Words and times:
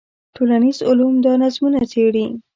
ټولنیز 0.35 0.77
علوم 0.89 1.15
دا 1.25 1.33
نظمونه 1.41 1.79
څېړي. 1.91 2.25